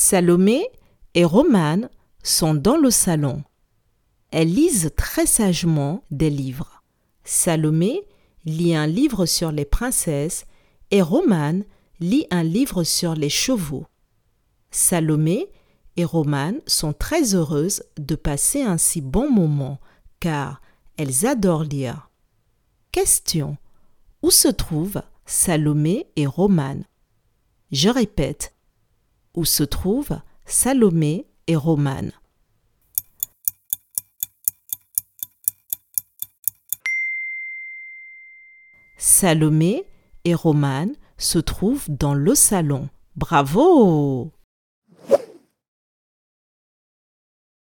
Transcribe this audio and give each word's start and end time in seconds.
Salomé 0.00 0.64
et 1.14 1.24
Romane 1.24 1.90
sont 2.22 2.54
dans 2.54 2.76
le 2.76 2.88
salon. 2.88 3.42
Elles 4.30 4.54
lisent 4.54 4.92
très 4.96 5.26
sagement 5.26 6.04
des 6.12 6.30
livres. 6.30 6.84
Salomé 7.24 8.04
lit 8.44 8.76
un 8.76 8.86
livre 8.86 9.26
sur 9.26 9.50
les 9.50 9.64
princesses 9.64 10.46
et 10.92 11.02
Romane 11.02 11.64
lit 11.98 12.28
un 12.30 12.44
livre 12.44 12.84
sur 12.84 13.14
les 13.14 13.28
chevaux. 13.28 13.86
Salomé 14.70 15.50
et 15.96 16.04
Romane 16.04 16.60
sont 16.68 16.92
très 16.92 17.34
heureuses 17.34 17.82
de 17.98 18.14
passer 18.14 18.62
un 18.62 18.78
si 18.78 19.00
bon 19.00 19.28
moment 19.28 19.80
car 20.20 20.62
elles 20.96 21.26
adorent 21.26 21.64
lire. 21.64 22.08
Question. 22.92 23.56
Où 24.22 24.30
se 24.30 24.46
trouvent 24.46 25.02
Salomé 25.26 26.06
et 26.14 26.26
Romane? 26.26 26.84
Je 27.72 27.88
répète. 27.88 28.54
Où 29.34 29.44
se 29.44 29.62
trouvent 29.62 30.20
Salomé 30.46 31.26
et 31.46 31.56
Romane 31.56 32.12
Salomé 38.96 39.84
et 40.24 40.34
Romane 40.34 40.92
se 41.18 41.38
trouvent 41.38 41.88
dans 41.88 42.14
le 42.14 42.34
salon. 42.34 42.88
Bravo 43.16 44.32